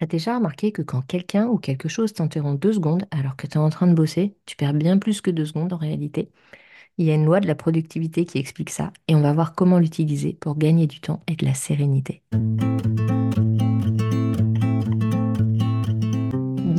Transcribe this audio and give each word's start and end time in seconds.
T'as 0.00 0.06
déjà 0.06 0.36
remarqué 0.36 0.72
que 0.72 0.82
quand 0.82 1.02
quelqu'un 1.02 1.46
ou 1.46 1.56
quelque 1.56 1.88
chose 1.88 2.12
t'interrompt 2.12 2.60
deux 2.60 2.72
secondes 2.72 3.04
alors 3.12 3.36
que 3.36 3.46
tu 3.46 3.54
es 3.54 3.60
en 3.60 3.70
train 3.70 3.86
de 3.86 3.94
bosser, 3.94 4.34
tu 4.44 4.56
perds 4.56 4.74
bien 4.74 4.98
plus 4.98 5.20
que 5.20 5.30
deux 5.30 5.46
secondes 5.46 5.72
en 5.72 5.76
réalité? 5.76 6.30
Il 6.98 7.06
y 7.06 7.10
a 7.10 7.14
une 7.14 7.24
loi 7.24 7.40
de 7.40 7.46
la 7.46 7.54
productivité 7.54 8.24
qui 8.24 8.38
explique 8.38 8.70
ça 8.70 8.92
et 9.08 9.14
on 9.14 9.20
va 9.20 9.32
voir 9.32 9.54
comment 9.54 9.78
l'utiliser 9.78 10.34
pour 10.34 10.58
gagner 10.58 10.86
du 10.86 11.00
temps 11.00 11.22
et 11.28 11.36
de 11.36 11.44
la 11.44 11.54
sérénité. 11.54 12.22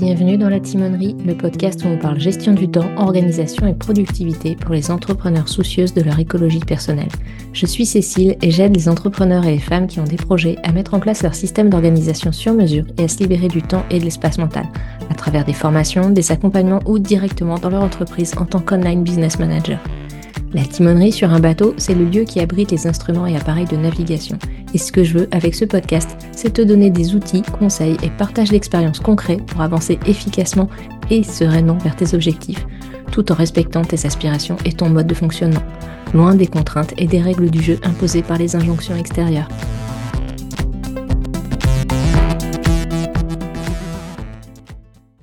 Bienvenue 0.05 0.37
dans 0.37 0.49
la 0.49 0.59
Timonerie, 0.59 1.15
le 1.25 1.35
podcast 1.35 1.83
où 1.83 1.87
on 1.87 1.97
parle 1.97 2.19
gestion 2.19 2.53
du 2.53 2.69
temps, 2.69 2.91
organisation 2.95 3.65
et 3.65 3.73
productivité 3.73 4.55
pour 4.55 4.75
les 4.75 4.91
entrepreneurs 4.91 5.49
soucieuses 5.49 5.95
de 5.95 6.03
leur 6.03 6.19
écologie 6.19 6.59
personnelle. 6.59 7.09
Je 7.53 7.65
suis 7.65 7.87
Cécile 7.87 8.35
et 8.43 8.51
j'aide 8.51 8.75
les 8.75 8.87
entrepreneurs 8.87 9.47
et 9.47 9.53
les 9.53 9.59
femmes 9.59 9.87
qui 9.87 9.99
ont 9.99 10.03
des 10.03 10.15
projets 10.15 10.59
à 10.61 10.71
mettre 10.73 10.93
en 10.93 10.99
place 10.99 11.23
leur 11.23 11.33
système 11.33 11.71
d'organisation 11.71 12.31
sur 12.31 12.53
mesure 12.53 12.85
et 12.99 13.05
à 13.05 13.07
se 13.07 13.17
libérer 13.17 13.47
du 13.47 13.63
temps 13.63 13.83
et 13.89 13.97
de 13.97 14.05
l'espace 14.05 14.37
mental, 14.37 14.67
à 15.09 15.15
travers 15.15 15.43
des 15.43 15.53
formations, 15.53 16.11
des 16.11 16.31
accompagnements 16.31 16.81
ou 16.85 16.99
directement 16.99 17.57
dans 17.57 17.71
leur 17.71 17.81
entreprise 17.81 18.35
en 18.37 18.45
tant 18.45 18.59
qu'online 18.59 19.01
business 19.01 19.39
manager. 19.39 19.79
La 20.55 20.63
timonerie 20.63 21.11
sur 21.11 21.33
un 21.33 21.41
bateau, 21.41 21.73
c'est 21.75 21.93
le 21.93 22.05
lieu 22.05 22.23
qui 22.23 22.39
abrite 22.39 22.71
les 22.71 22.87
instruments 22.87 23.27
et 23.27 23.35
appareils 23.35 23.65
de 23.65 23.75
navigation. 23.75 24.39
Et 24.73 24.77
ce 24.77 24.93
que 24.93 25.03
je 25.03 25.17
veux 25.17 25.27
avec 25.31 25.53
ce 25.53 25.65
podcast, 25.65 26.15
c'est 26.31 26.53
te 26.53 26.61
donner 26.61 26.89
des 26.89 27.13
outils, 27.13 27.41
conseils 27.41 27.97
et 28.01 28.09
partage 28.09 28.51
d'expériences 28.51 29.01
concrets 29.01 29.35
pour 29.35 29.59
avancer 29.59 29.99
efficacement 30.05 30.69
et 31.09 31.23
sereinement 31.23 31.77
vers 31.79 31.97
tes 31.97 32.15
objectifs, 32.15 32.65
tout 33.11 33.33
en 33.33 33.35
respectant 33.35 33.81
tes 33.81 34.05
aspirations 34.05 34.55
et 34.63 34.71
ton 34.71 34.89
mode 34.89 35.07
de 35.07 35.13
fonctionnement, 35.13 35.61
loin 36.13 36.35
des 36.35 36.47
contraintes 36.47 36.93
et 36.97 37.05
des 37.05 37.19
règles 37.19 37.49
du 37.49 37.61
jeu 37.61 37.77
imposées 37.83 38.23
par 38.23 38.37
les 38.37 38.55
injonctions 38.55 38.95
extérieures. 38.95 39.49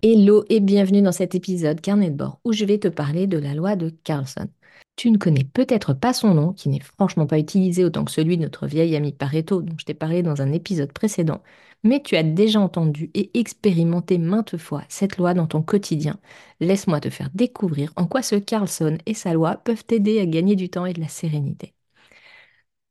Hello 0.02 0.44
et 0.50 0.60
bienvenue 0.60 1.00
dans 1.00 1.10
cet 1.10 1.34
épisode 1.34 1.80
Carnet 1.80 2.10
de 2.10 2.16
bord 2.16 2.38
où 2.44 2.52
je 2.52 2.66
vais 2.66 2.76
te 2.76 2.88
parler 2.88 3.26
de 3.26 3.38
la 3.38 3.54
loi 3.54 3.76
de 3.76 3.94
Carlson. 4.04 4.48
Tu 5.02 5.10
ne 5.10 5.18
connais 5.18 5.42
peut-être 5.42 5.94
pas 5.94 6.12
son 6.12 6.32
nom, 6.32 6.52
qui 6.52 6.68
n'est 6.68 6.78
franchement 6.78 7.26
pas 7.26 7.40
utilisé 7.40 7.82
autant 7.82 8.04
que 8.04 8.12
celui 8.12 8.36
de 8.36 8.42
notre 8.42 8.68
vieil 8.68 8.94
ami 8.94 9.10
Pareto 9.12 9.60
dont 9.60 9.74
je 9.76 9.84
t'ai 9.84 9.94
parlé 9.94 10.22
dans 10.22 10.42
un 10.42 10.52
épisode 10.52 10.92
précédent, 10.92 11.42
mais 11.82 12.00
tu 12.00 12.14
as 12.14 12.22
déjà 12.22 12.60
entendu 12.60 13.10
et 13.14 13.36
expérimenté 13.36 14.16
maintes 14.18 14.56
fois 14.58 14.84
cette 14.88 15.16
loi 15.16 15.34
dans 15.34 15.48
ton 15.48 15.60
quotidien. 15.60 16.20
Laisse-moi 16.60 17.00
te 17.00 17.10
faire 17.10 17.30
découvrir 17.34 17.92
en 17.96 18.06
quoi 18.06 18.22
ce 18.22 18.36
Carlson 18.36 18.96
et 19.04 19.14
sa 19.14 19.32
loi 19.34 19.56
peuvent 19.56 19.84
t'aider 19.84 20.20
à 20.20 20.26
gagner 20.26 20.54
du 20.54 20.68
temps 20.70 20.86
et 20.86 20.92
de 20.92 21.00
la 21.00 21.08
sérénité. 21.08 21.74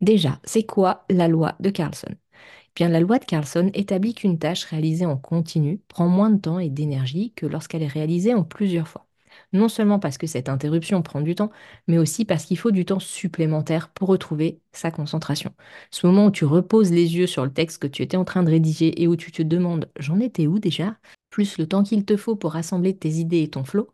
Déjà, 0.02 0.42
c'est 0.44 0.64
quoi 0.64 1.06
la 1.10 1.30
loi 1.30 1.56
de 1.62 1.70
Carlson? 1.70 2.10
Eh 2.12 2.72
Bien, 2.76 2.90
la 2.90 3.00
loi 3.00 3.20
de 3.20 3.26
Carlson 3.26 3.72
établit 3.74 4.16
qu'une 4.16 4.38
tâche 4.38 4.66
réalisée 4.66 5.06
en 5.06 5.16
continu 5.16 5.80
prend 5.88 6.10
moins 6.10 6.30
de 6.30 6.42
temps 6.42 6.60
et 6.60 6.70
d'énergie 6.70 7.32
que 7.38 7.46
lorsqu'elle 7.46 7.84
est 7.84 7.88
réalisée 7.88 8.34
en 8.34 8.44
plusieurs 8.44 8.90
fois 8.90 9.08
non 9.54 9.68
seulement 9.70 10.00
parce 10.00 10.18
que 10.18 10.28
cette 10.28 10.50
interruption 10.50 11.02
prend 11.02 11.22
du 11.22 11.36
temps, 11.36 11.52
mais 11.88 11.98
aussi 11.98 12.26
parce 12.26 12.46
qu'il 12.46 12.58
faut 12.58 12.72
du 12.72 12.86
temps 12.86 13.00
supplémentaire 13.00 13.90
pour 13.90 14.08
retrouver 14.10 14.62
sa 14.72 14.92
concentration. 14.92 15.54
Ce 15.92 16.08
moment 16.08 16.28
où 16.28 16.32
tu 16.32 16.46
reposes 16.46 16.92
les 16.92 17.16
yeux 17.16 17.28
sur 17.28 17.44
le 17.46 17.52
texte 17.54 17.80
que 17.82 17.88
tu 17.88 18.02
étais 18.04 18.18
en 18.18 18.26
train 18.26 18.44
de 18.44 18.50
rédiger 18.50 19.02
et 19.02 19.08
où 19.08 19.16
tu 19.16 19.32
te 19.32 19.42
demandes 19.44 19.90
j'en 20.00 20.20
étais 20.20 20.48
où 20.48 20.60
déjà? 20.60 20.96
plus 21.30 21.58
le 21.58 21.66
temps 21.66 21.84
qu'il 21.84 22.04
te 22.04 22.18
faut 22.18 22.36
pour 22.36 22.52
rassembler 22.52 22.94
tes 22.98 23.10
idées 23.10 23.44
et 23.44 23.50
ton 23.50 23.64
flot, 23.64 23.90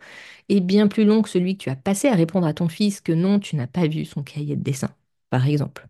est 0.49 0.59
bien 0.61 0.87
plus 0.87 1.05
long 1.05 1.21
que 1.21 1.29
celui 1.29 1.57
que 1.57 1.63
tu 1.63 1.69
as 1.69 1.75
passé 1.75 2.07
à 2.07 2.15
répondre 2.15 2.47
à 2.47 2.53
ton 2.53 2.67
fils 2.67 3.01
que 3.01 3.11
non, 3.11 3.39
tu 3.39 3.55
n'as 3.55 3.67
pas 3.67 3.87
vu 3.87 4.05
son 4.05 4.23
cahier 4.23 4.55
de 4.55 4.63
dessin, 4.63 4.89
par 5.29 5.45
exemple. 5.47 5.87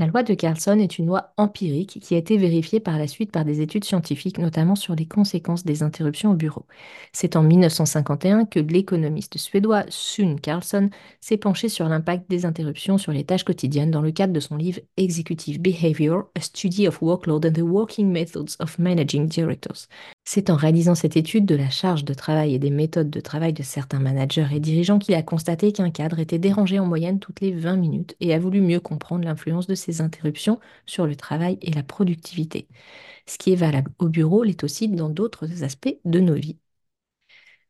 La 0.00 0.06
loi 0.06 0.22
de 0.22 0.32
Carlson 0.34 0.78
est 0.78 0.98
une 0.98 1.06
loi 1.06 1.32
empirique 1.36 1.98
qui 2.00 2.14
a 2.14 2.18
été 2.18 2.36
vérifiée 2.36 2.78
par 2.78 2.98
la 2.98 3.08
suite 3.08 3.32
par 3.32 3.44
des 3.44 3.60
études 3.60 3.82
scientifiques, 3.82 4.38
notamment 4.38 4.76
sur 4.76 4.94
les 4.94 5.06
conséquences 5.06 5.64
des 5.64 5.82
interruptions 5.82 6.30
au 6.30 6.34
bureau. 6.34 6.66
C'est 7.12 7.34
en 7.34 7.42
1951 7.42 8.44
que 8.44 8.60
l'économiste 8.60 9.38
suédois 9.38 9.84
Sun 9.88 10.38
Carlson 10.40 10.90
s'est 11.20 11.36
penché 11.36 11.68
sur 11.68 11.88
l'impact 11.88 12.30
des 12.30 12.46
interruptions 12.46 12.96
sur 12.96 13.10
les 13.10 13.24
tâches 13.24 13.42
quotidiennes 13.42 13.90
dans 13.90 14.00
le 14.02 14.12
cadre 14.12 14.32
de 14.32 14.38
son 14.38 14.54
livre 14.54 14.80
Executive 14.96 15.60
Behavior, 15.60 16.30
A 16.36 16.42
Study 16.42 16.86
of 16.86 17.02
Workload 17.02 17.46
and 17.46 17.54
the 17.54 17.62
Working 17.62 18.12
Methods 18.12 18.54
of 18.60 18.78
Managing 18.78 19.26
Directors. 19.26 19.88
C'est 20.30 20.50
en 20.50 20.56
réalisant 20.56 20.94
cette 20.94 21.16
étude 21.16 21.46
de 21.46 21.54
la 21.54 21.70
charge 21.70 22.04
de 22.04 22.12
travail 22.12 22.54
et 22.54 22.58
des 22.58 22.68
méthodes 22.68 23.08
de 23.08 23.18
travail 23.20 23.54
de 23.54 23.62
certains 23.62 23.98
managers 23.98 24.46
et 24.52 24.60
dirigeants 24.60 24.98
qu'il 24.98 25.14
a 25.14 25.22
constaté 25.22 25.72
qu'un 25.72 25.90
cadre 25.90 26.18
était 26.18 26.38
dérangé 26.38 26.78
en 26.78 26.84
moyenne 26.84 27.18
toutes 27.18 27.40
les 27.40 27.50
20 27.52 27.76
minutes 27.76 28.14
et 28.20 28.34
a 28.34 28.38
voulu 28.38 28.60
mieux 28.60 28.78
comprendre 28.78 29.24
l'influence 29.24 29.66
de 29.66 29.74
ces 29.74 30.02
interruptions 30.02 30.60
sur 30.84 31.06
le 31.06 31.16
travail 31.16 31.58
et 31.62 31.72
la 31.72 31.82
productivité. 31.82 32.68
Ce 33.26 33.38
qui 33.38 33.52
est 33.52 33.56
valable 33.56 33.90
au 33.98 34.08
bureau 34.08 34.42
l'est 34.44 34.62
aussi 34.64 34.88
dans 34.88 35.08
d'autres 35.08 35.64
aspects 35.64 35.96
de 36.04 36.20
nos 36.20 36.34
vies. 36.34 36.58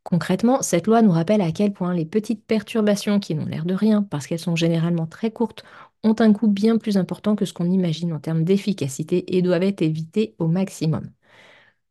Concrètement, 0.02 0.60
cette 0.62 0.86
loi 0.88 1.02
nous 1.02 1.12
rappelle 1.12 1.42
à 1.42 1.52
quel 1.52 1.72
point 1.72 1.94
les 1.94 2.06
petites 2.06 2.44
perturbations 2.44 3.20
qui 3.20 3.34
n'ont 3.36 3.46
l'air 3.46 3.64
de 3.66 3.75
rien, 3.75 4.02
parce 4.02 4.26
qu'elles 4.26 4.38
sont 4.40 4.56
généralement 4.56 5.06
très 5.06 5.30
courtes, 5.30 5.62
ont 6.02 6.16
un 6.19 6.32
coût 6.32 6.48
bien 6.48 6.78
plus 6.78 6.96
important 6.96 7.36
que 7.36 7.44
ce 7.44 7.52
qu'on 7.52 7.70
imagine 7.70 8.12
en 8.12 8.19
termes 8.20 8.42
d'efficacité 8.44 9.36
et 9.36 9.42
doivent 9.42 9.62
être 9.62 9.82
évitées 9.82 10.34
au 10.38 10.48
maximum. 10.48 11.10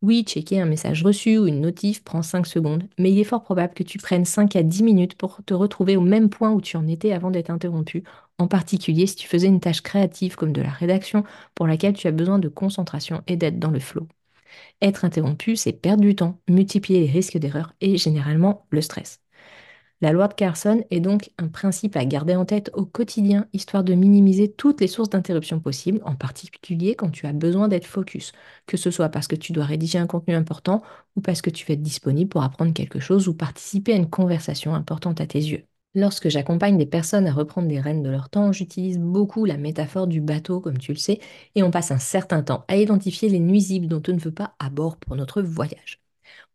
Oui, 0.04 0.24
checker 0.24 0.60
un 0.62 0.66
message 0.66 1.04
reçu 1.04 1.38
ou 1.40 1.48
une 1.48 1.62
notif 1.62 2.04
prend 2.04 2.22
5 2.22 2.46
secondes, 2.46 2.84
mais 3.00 3.12
il 3.12 3.20
est 3.20 3.24
fort 3.24 3.42
probable 3.44 3.74
que 3.74 3.84
tu 3.84 3.98
prennes 3.98 4.26
5 4.26 4.56
à 4.56 4.62
10 4.64 4.84
minutes 4.84 5.16
pour 5.16 5.44
te 5.44 5.54
retrouver 5.56 5.98
au 5.98 6.02
même 6.02 6.30
point 6.30 6.52
où 6.52 6.62
tu 6.62 6.78
en 6.78 6.88
étais 6.88 7.14
avant 7.14 7.32
d'être 7.32 7.50
interrompu, 7.50 8.04
en 8.38 8.48
particulier 8.48 9.08
si 9.08 9.16
tu 9.16 9.28
faisais 9.28 9.48
une 9.48 9.60
tâche 9.60 9.82
créative 9.82 10.36
comme 10.36 10.54
de 10.54 10.62
la 10.62 10.70
rédaction 10.70 11.24
pour 11.56 11.66
laquelle 11.68 11.94
tu 11.94 12.08
as 12.08 12.12
besoin 12.12 12.38
de 12.38 12.48
concentration 12.48 13.24
et 13.28 13.38
d'être 13.38 13.58
dans 13.60 13.72
le 13.72 13.80
flow. 13.80 14.08
Être 14.82 15.06
interrompu, 15.06 15.56
c'est 15.58 15.74
perdre 15.74 16.02
du 16.04 16.16
temps, 16.16 16.40
multiplier 16.50 17.02
les 17.02 17.12
risques 17.12 17.38
d'erreur 17.38 17.74
et 17.82 17.98
généralement 17.98 18.68
le 18.72 18.82
stress. 18.82 19.22
La 20.02 20.12
loi 20.12 20.28
de 20.28 20.34
Carson 20.36 20.84
est 20.92 21.00
donc 21.00 21.32
un 21.40 21.48
principe 21.48 21.96
à 21.96 22.06
garder 22.06 22.36
en 22.36 22.46
tête 22.46 22.70
au 22.76 22.86
quotidien, 22.86 23.48
histoire 23.54 23.84
de 23.84 23.96
minimiser 23.96 24.52
toutes 24.52 24.80
les 24.82 24.88
sources 24.88 25.10
d'interruption 25.10 25.60
possibles, 25.60 26.02
en 26.06 26.16
particulier 26.16 26.96
quand 26.96 27.10
tu 27.10 27.26
as 27.26 27.34
besoin 27.34 27.68
d'être 27.68 27.86
focus, 27.88 28.32
que 28.68 28.78
ce 28.78 28.92
soit 28.92 29.10
parce 29.10 29.28
que 29.28 29.36
tu 29.36 29.54
dois 29.54 29.66
rédiger 29.66 29.98
un 29.98 30.06
contenu 30.08 30.36
important 30.36 30.84
ou 31.16 31.22
parce 31.22 31.42
que 31.42 31.50
tu 31.50 31.66
veux 31.66 31.74
être 31.74 31.82
disponible 31.82 32.30
pour 32.30 32.44
apprendre 32.44 32.74
quelque 32.74 33.00
chose 33.00 33.28
ou 33.28 33.34
participer 33.34 33.94
à 33.94 33.98
une 33.98 34.10
conversation 34.10 34.76
importante 34.76 35.20
à 35.20 35.26
tes 35.28 35.40
yeux. 35.40 35.64
Lorsque 35.96 36.30
j'accompagne 36.30 36.78
des 36.78 36.86
personnes 36.86 37.26
à 37.26 37.34
reprendre 37.34 37.68
des 37.68 37.80
rênes 37.80 38.04
de 38.04 38.10
leur 38.10 38.30
temps, 38.30 38.52
j'utilise 38.52 39.00
beaucoup 39.00 39.46
la 39.46 39.58
métaphore 39.58 40.06
du 40.06 40.22
bateau, 40.22 40.60
comme 40.60 40.78
tu 40.78 40.92
le 40.92 41.00
sais, 41.00 41.20
et 41.56 41.64
on 41.64 41.72
passe 41.72 41.90
un 41.92 41.98
certain 41.98 42.44
temps 42.44 42.66
à 42.68 42.78
identifier 42.78 43.30
les 43.30 43.40
nuisibles 43.40 43.88
dont 43.88 44.04
on 44.08 44.14
ne 44.14 44.20
veut 44.20 44.32
pas 44.34 44.54
à 44.60 44.70
bord 44.70 44.98
pour 44.98 45.16
notre 45.16 45.42
voyage. 45.42 46.00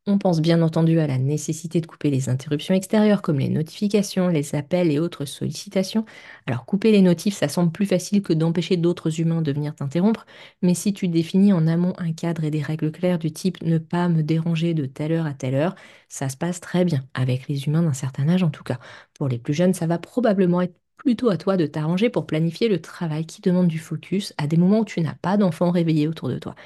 On 0.09 0.19
pense 0.19 0.41
bien 0.41 0.63
entendu 0.63 0.99
à 0.99 1.07
la 1.07 1.17
nécessité 1.17 1.81
de 1.81 1.87
couper 1.87 2.11
les 2.11 2.29
interruptions 2.29 2.75
extérieures 2.75 3.23
comme 3.23 3.39
les 3.39 3.49
notifications, 3.49 4.27
les 4.27 4.57
appels 4.57 4.91
et 4.91 4.99
autres 4.99 5.25
sollicitations. 5.27 6.05
Alors 6.47 6.65
couper 6.67 6.91
les 6.91 7.03
notifs, 7.03 7.37
ça 7.37 7.47
semble 7.49 7.71
plus 7.71 7.87
facile 7.87 8.21
que 8.21 8.33
d'empêcher 8.33 8.77
d'autres 8.77 9.21
humains 9.21 9.43
de 9.43 9.53
venir 9.53 9.77
t'interrompre, 9.77 10.27
mais 10.61 10.75
si 10.75 10.93
tu 10.93 11.07
définis 11.07 11.53
en 11.53 11.69
amont 11.69 11.93
un 11.99 12.13
cadre 12.13 12.43
et 12.43 12.51
des 12.51 12.63
règles 12.63 12.91
claires 12.91 13.21
du 13.21 13.31
type 13.33 13.63
ne 13.63 13.79
pas 13.79 14.09
me 14.09 14.25
déranger 14.25 14.75
de 14.75 14.87
telle 14.87 15.13
heure 15.13 15.27
à 15.27 15.35
telle 15.35 15.55
heure, 15.55 15.77
ça 16.09 16.29
se 16.29 16.37
passe 16.37 16.59
très 16.61 16.85
bien, 16.85 17.05
avec 17.15 17.47
les 17.47 17.67
humains 17.69 17.83
d'un 17.83 17.93
certain 17.93 18.29
âge 18.29 18.43
en 18.43 18.51
tout 18.51 18.65
cas. 18.65 18.81
Pour 19.15 19.29
les 19.29 19.39
plus 19.39 19.55
jeunes, 19.55 19.75
ça 19.75 19.87
va 19.87 19.99
probablement 20.01 20.63
être 20.63 20.75
plutôt 20.97 21.29
à 21.31 21.37
toi 21.37 21.57
de 21.57 21.67
t'arranger 21.67 22.11
pour 22.11 22.27
planifier 22.27 22.69
le 22.69 22.81
travail 22.81 23.25
qui 23.25 23.41
demande 23.41 23.69
du 23.69 23.79
focus 23.79 24.35
à 24.37 24.49
des 24.49 24.57
moments 24.57 24.81
où 24.81 24.85
tu 24.85 25.01
n'as 25.01 25.15
pas 25.15 25.37
d'enfants 25.37 25.71
réveillés 25.71 26.09
autour 26.09 26.29
de 26.29 26.39
toi. 26.41 26.57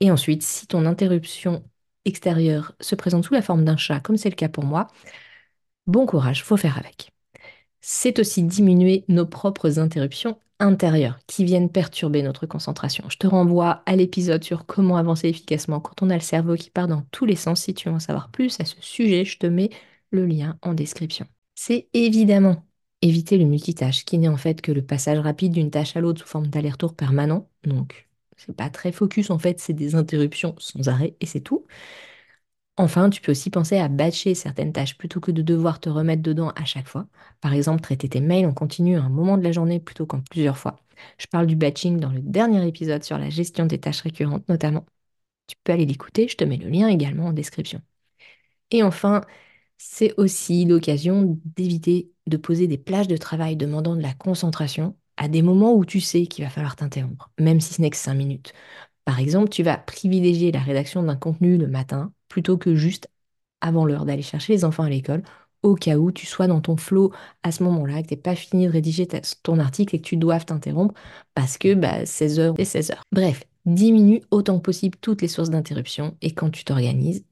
Et 0.00 0.10
ensuite, 0.10 0.42
si 0.42 0.66
ton 0.66 0.86
interruption 0.86 1.62
extérieur 2.04 2.74
se 2.80 2.94
présente 2.94 3.24
sous 3.24 3.34
la 3.34 3.42
forme 3.42 3.64
d'un 3.64 3.76
chat, 3.76 4.00
comme 4.00 4.16
c'est 4.16 4.30
le 4.30 4.36
cas 4.36 4.48
pour 4.48 4.64
moi, 4.64 4.88
bon 5.86 6.06
courage, 6.06 6.44
faut 6.44 6.56
faire 6.56 6.78
avec. 6.78 7.12
C'est 7.80 8.18
aussi 8.18 8.42
diminuer 8.42 9.04
nos 9.08 9.26
propres 9.26 9.78
interruptions 9.78 10.38
intérieures 10.58 11.18
qui 11.26 11.44
viennent 11.44 11.70
perturber 11.70 12.22
notre 12.22 12.46
concentration. 12.46 13.04
Je 13.08 13.16
te 13.16 13.26
renvoie 13.26 13.82
à 13.86 13.96
l'épisode 13.96 14.44
sur 14.44 14.66
comment 14.66 14.96
avancer 14.96 15.28
efficacement 15.28 15.80
quand 15.80 16.02
on 16.02 16.10
a 16.10 16.14
le 16.14 16.20
cerveau 16.20 16.54
qui 16.54 16.70
part 16.70 16.88
dans 16.88 17.02
tous 17.10 17.24
les 17.24 17.36
sens. 17.36 17.62
Si 17.62 17.74
tu 17.74 17.88
veux 17.88 17.94
en 17.94 18.00
savoir 18.00 18.30
plus 18.30 18.60
à 18.60 18.64
ce 18.64 18.76
sujet, 18.80 19.24
je 19.24 19.38
te 19.38 19.46
mets 19.46 19.70
le 20.10 20.26
lien 20.26 20.58
en 20.62 20.74
description. 20.74 21.26
C'est 21.54 21.88
évidemment 21.94 22.66
éviter 23.02 23.38
le 23.38 23.46
multitâche, 23.46 24.04
qui 24.04 24.18
n'est 24.18 24.28
en 24.28 24.36
fait 24.36 24.60
que 24.60 24.72
le 24.72 24.82
passage 24.82 25.18
rapide 25.18 25.52
d'une 25.52 25.70
tâche 25.70 25.96
à 25.96 26.00
l'autre 26.00 26.20
sous 26.20 26.28
forme 26.28 26.48
d'aller-retour 26.48 26.94
permanent. 26.94 27.48
Donc, 27.64 28.09
c'est 28.46 28.56
pas 28.56 28.70
très 28.70 28.92
focus 28.92 29.30
en 29.30 29.38
fait, 29.38 29.60
c'est 29.60 29.72
des 29.74 29.94
interruptions 29.94 30.54
sans 30.58 30.88
arrêt 30.88 31.16
et 31.20 31.26
c'est 31.26 31.40
tout. 31.40 31.66
Enfin, 32.76 33.10
tu 33.10 33.20
peux 33.20 33.32
aussi 33.32 33.50
penser 33.50 33.76
à 33.78 33.88
batcher 33.88 34.34
certaines 34.34 34.72
tâches 34.72 34.96
plutôt 34.96 35.20
que 35.20 35.30
de 35.30 35.42
devoir 35.42 35.80
te 35.80 35.90
remettre 35.90 36.22
dedans 36.22 36.50
à 36.56 36.64
chaque 36.64 36.88
fois. 36.88 37.06
Par 37.42 37.52
exemple, 37.52 37.82
traiter 37.82 38.08
tes 38.08 38.20
mails 38.20 38.46
en 38.46 38.54
continu 38.54 38.96
à 38.96 39.02
un 39.02 39.10
moment 39.10 39.36
de 39.36 39.42
la 39.44 39.52
journée 39.52 39.80
plutôt 39.80 40.06
qu'en 40.06 40.20
plusieurs 40.30 40.56
fois. 40.56 40.76
Je 41.18 41.26
parle 41.26 41.46
du 41.46 41.56
batching 41.56 42.00
dans 42.00 42.10
le 42.10 42.20
dernier 42.22 42.66
épisode 42.66 43.04
sur 43.04 43.18
la 43.18 43.28
gestion 43.28 43.66
des 43.66 43.78
tâches 43.78 44.00
récurrentes 44.00 44.48
notamment. 44.48 44.86
Tu 45.48 45.56
peux 45.64 45.72
aller 45.72 45.86
l'écouter, 45.86 46.28
je 46.28 46.36
te 46.36 46.44
mets 46.44 46.58
le 46.58 46.70
lien 46.70 46.88
également 46.88 47.26
en 47.28 47.32
description. 47.34 47.82
Et 48.70 48.82
enfin, 48.82 49.22
c'est 49.78 50.14
aussi 50.18 50.64
l'occasion 50.64 51.40
d'éviter 51.44 52.12
de 52.26 52.36
poser 52.36 52.68
des 52.68 52.78
plages 52.78 53.08
de 53.08 53.16
travail 53.16 53.56
demandant 53.56 53.96
de 53.96 54.02
la 54.02 54.14
concentration 54.14 54.96
à 55.20 55.28
des 55.28 55.42
moments 55.42 55.74
où 55.74 55.86
tu 55.86 56.00
sais 56.02 56.26
qu'il 56.26 56.44
va 56.44 56.50
falloir 56.50 56.76
t'interrompre, 56.76 57.30
même 57.40 57.60
si 57.60 57.74
ce 57.74 57.82
n'est 57.82 57.90
que 57.90 57.98
5 57.98 58.14
minutes. 58.14 58.54
Par 59.04 59.20
exemple, 59.20 59.50
tu 59.50 59.62
vas 59.64 59.78
privilégier 59.78 60.52
la 60.52 60.60
rédaction 60.60 61.02
d'un 61.02 61.16
contenu 61.16 61.58
le 61.58 61.68
matin 61.68 62.12
plutôt 62.28 62.58
que 62.58 62.74
juste 62.76 63.08
avant 63.60 63.84
l'heure 63.84 64.04
d'aller 64.06 64.22
chercher 64.22 64.54
les 64.54 64.64
enfants 64.64 64.84
à 64.84 64.90
l'école, 64.90 65.22
au 65.62 65.74
cas 65.74 65.96
où 65.98 66.12
tu 66.12 66.26
sois 66.26 66.46
dans 66.46 66.60
ton 66.60 66.76
flow 66.76 67.12
à 67.42 67.52
ce 67.52 67.62
moment-là, 67.64 68.02
que 68.02 68.08
tu 68.08 68.14
n'aies 68.14 68.20
pas 68.20 68.36
fini 68.36 68.66
de 68.66 68.72
rédiger 68.72 69.06
ton 69.42 69.58
article 69.58 69.96
et 69.96 70.00
que 70.00 70.06
tu 70.06 70.16
doives 70.16 70.46
t'interrompre 70.46 70.94
parce 71.34 71.58
que 71.58 71.74
bah, 71.74 72.06
16h 72.06 72.54
et 72.58 72.64
16h. 72.64 73.02
Bref, 73.12 73.44
diminue 73.66 74.22
autant 74.30 74.58
que 74.58 74.62
possible 74.62 74.98
toutes 75.00 75.22
les 75.22 75.28
sources 75.28 75.50
d'interruption 75.50 76.16
et 76.22 76.32
quand 76.32 76.50
tu 76.50 76.64
t'organises, 76.64 77.24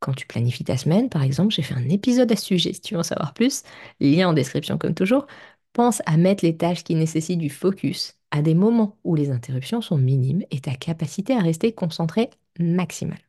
quand 0.00 0.14
tu 0.14 0.26
planifies 0.26 0.64
ta 0.64 0.76
semaine, 0.76 1.08
par 1.08 1.22
exemple, 1.22 1.54
j'ai 1.54 1.62
fait 1.62 1.74
un 1.74 1.88
épisode 1.88 2.30
à 2.32 2.36
ce 2.36 2.44
sujet 2.46 2.72
si 2.72 2.80
tu 2.80 2.94
veux 2.94 3.00
en 3.00 3.04
savoir 3.04 3.34
plus, 3.34 3.62
lien 4.00 4.28
en 4.28 4.32
description 4.32 4.76
comme 4.78 4.94
toujours, 4.94 5.26
pense 5.72 6.02
à 6.06 6.16
mettre 6.16 6.44
les 6.44 6.56
tâches 6.56 6.84
qui 6.84 6.94
nécessitent 6.94 7.38
du 7.38 7.50
focus 7.50 8.18
à 8.30 8.42
des 8.42 8.54
moments 8.54 8.96
où 9.04 9.14
les 9.14 9.30
interruptions 9.30 9.80
sont 9.82 9.98
minimes 9.98 10.42
et 10.50 10.60
ta 10.60 10.74
capacité 10.74 11.34
à 11.34 11.40
rester 11.40 11.72
concentré 11.72 12.30
maximale. 12.58 13.20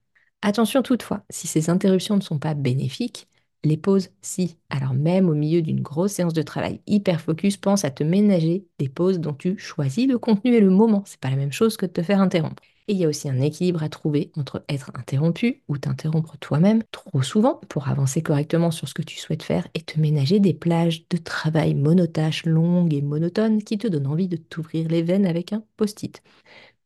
Attention 0.41 0.81
toutefois, 0.83 1.23
si 1.29 1.47
ces 1.47 1.69
interruptions 1.69 2.15
ne 2.17 2.21
sont 2.21 2.39
pas 2.39 2.53
bénéfiques, 2.53 3.27
les 3.63 3.77
pauses, 3.77 4.09
si. 4.21 4.57
Alors 4.69 4.93
même 4.93 5.29
au 5.29 5.33
milieu 5.35 5.61
d'une 5.61 5.81
grosse 5.81 6.13
séance 6.13 6.33
de 6.33 6.41
travail 6.41 6.81
hyper 6.85 7.21
focus, 7.21 7.55
pense 7.57 7.85
à 7.85 7.91
te 7.91 8.03
ménager 8.03 8.65
des 8.77 8.89
pauses 8.89 9.19
dont 9.19 9.33
tu 9.33 9.57
choisis 9.57 10.07
le 10.07 10.17
contenu 10.19 10.53
et 10.53 10.59
le 10.59 10.69
moment. 10.69 11.03
C'est 11.05 11.19
pas 11.19 11.29
la 11.29 11.37
même 11.37 11.53
chose 11.53 11.77
que 11.77 11.85
de 11.85 11.91
te 11.93 12.03
faire 12.03 12.19
interrompre. 12.21 12.61
Et 12.87 12.93
il 12.93 12.99
y 12.99 13.05
a 13.05 13.07
aussi 13.07 13.29
un 13.29 13.39
équilibre 13.39 13.83
à 13.83 13.89
trouver 13.89 14.31
entre 14.35 14.63
être 14.67 14.91
interrompu 14.95 15.63
ou 15.67 15.77
t'interrompre 15.77 16.37
toi-même 16.37 16.83
trop 16.91 17.21
souvent 17.21 17.61
pour 17.69 17.87
avancer 17.87 18.21
correctement 18.21 18.71
sur 18.71 18.89
ce 18.89 18.93
que 18.93 19.01
tu 19.01 19.17
souhaites 19.17 19.43
faire 19.43 19.67
et 19.73 19.81
te 19.81 19.99
ménager 19.99 20.39
des 20.39 20.53
plages 20.53 21.07
de 21.09 21.17
travail 21.17 21.75
monotaches, 21.75 22.45
longues 22.45 22.93
et 22.93 23.01
monotones 23.01 23.63
qui 23.63 23.77
te 23.77 23.87
donnent 23.87 24.07
envie 24.07 24.27
de 24.27 24.37
t'ouvrir 24.37 24.89
les 24.89 25.01
veines 25.01 25.25
avec 25.25 25.53
un 25.53 25.63
post-it. 25.77 26.21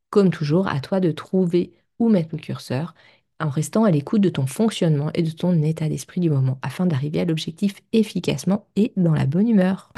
Comme 0.10 0.30
toujours, 0.30 0.68
à 0.68 0.80
toi 0.80 1.00
de 1.00 1.12
trouver 1.12 1.74
où 2.00 2.10
mettre 2.10 2.30
le 2.34 2.38
curseur 2.38 2.94
en 3.40 3.50
restant 3.50 3.84
à 3.84 3.92
l'écoute 3.92 4.22
de 4.22 4.30
ton 4.30 4.48
fonctionnement 4.48 5.12
et 5.14 5.24
de 5.24 5.32
ton 5.32 5.62
état 5.62 5.90
d'esprit 5.90 6.22
du 6.22 6.30
moment 6.30 6.60
afin 6.62 6.86
d'arriver 6.86 7.20
à 7.20 7.26
l'objectif 7.26 7.76
efficacement 7.94 8.68
et 8.76 8.94
dans 8.98 9.14
la 9.14 9.26
bonne 9.26 9.48
humeur. 9.48 9.92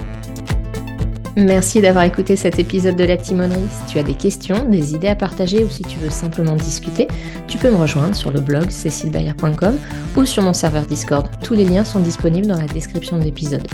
Merci 1.39 1.79
d'avoir 1.79 2.03
écouté 2.03 2.35
cet 2.35 2.59
épisode 2.59 2.97
de 2.97 3.05
la 3.05 3.15
Timonerie. 3.15 3.61
Si 3.71 3.93
tu 3.93 3.97
as 3.97 4.03
des 4.03 4.13
questions, 4.13 4.65
des 4.65 4.93
idées 4.93 5.07
à 5.07 5.15
partager 5.15 5.63
ou 5.63 5.69
si 5.69 5.83
tu 5.83 5.97
veux 5.99 6.09
simplement 6.09 6.55
discuter, 6.55 7.07
tu 7.47 7.57
peux 7.57 7.71
me 7.71 7.77
rejoindre 7.77 8.13
sur 8.13 8.29
le 8.29 8.41
blog 8.41 8.69
cécilebayer.com 8.69 9.77
ou 10.17 10.25
sur 10.25 10.43
mon 10.43 10.51
serveur 10.51 10.85
Discord. 10.85 11.27
Tous 11.41 11.53
les 11.53 11.63
liens 11.63 11.85
sont 11.85 12.01
disponibles 12.01 12.47
dans 12.47 12.59
la 12.59 12.67
description 12.67 13.17
de 13.17 13.23
l'épisode. 13.23 13.65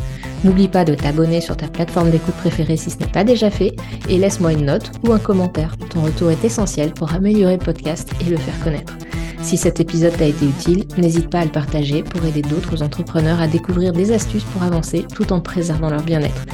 N'oublie 0.43 0.67
pas 0.67 0.85
de 0.85 0.93
t'abonner 0.93 1.41
sur 1.41 1.57
ta 1.57 1.67
plateforme 1.67 2.11
d'écoute 2.11 2.35
préférée 2.35 2.77
si 2.77 2.91
ce 2.91 2.99
n'est 2.99 3.07
pas 3.07 3.23
déjà 3.23 3.49
fait 3.49 3.75
et 4.09 4.19
laisse-moi 4.19 4.53
une 4.53 4.65
note 4.65 4.91
ou 5.03 5.11
un 5.11 5.19
commentaire. 5.19 5.75
Ton 5.89 6.01
retour 6.03 6.29
est 6.29 6.45
essentiel 6.45 6.91
pour 6.91 7.13
améliorer 7.13 7.57
le 7.57 7.65
podcast 7.65 8.11
et 8.21 8.29
le 8.29 8.37
faire 8.37 8.59
connaître. 8.63 8.93
Si 9.41 9.57
cet 9.57 9.79
épisode 9.79 10.15
t'a 10.15 10.25
été 10.25 10.45
utile, 10.45 10.85
n'hésite 10.97 11.31
pas 11.31 11.39
à 11.39 11.45
le 11.45 11.51
partager 11.51 12.03
pour 12.03 12.23
aider 12.25 12.43
d'autres 12.43 12.83
entrepreneurs 12.83 13.41
à 13.41 13.47
découvrir 13.47 13.91
des 13.91 14.11
astuces 14.11 14.43
pour 14.43 14.61
avancer 14.61 15.03
tout 15.15 15.33
en 15.33 15.39
préservant 15.39 15.89
leur 15.89 16.03
bien-être. 16.03 16.45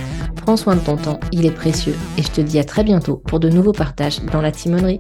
Prends 0.42 0.58
soin 0.58 0.76
de 0.76 0.82
ton 0.82 0.98
temps, 0.98 1.20
il 1.32 1.46
est 1.46 1.52
précieux 1.52 1.96
et 2.18 2.24
je 2.24 2.32
te 2.32 2.42
dis 2.42 2.58
à 2.58 2.64
très 2.64 2.84
bientôt 2.84 3.18
pour 3.18 3.40
de 3.40 3.50
nouveaux 3.50 3.74
partages 3.74 4.22
dans 4.32 4.42
la 4.42 4.52
timonerie. 4.52 5.00